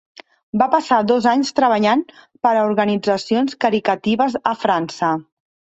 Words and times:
Va 0.61 0.67
passar 0.75 0.97
dos 1.11 1.27
anys 1.33 1.51
treballant 1.59 2.01
per 2.47 2.55
a 2.55 2.65
organitzacions 2.73 3.57
caritatives 3.69 4.41
a 4.53 4.57
França. 4.67 5.17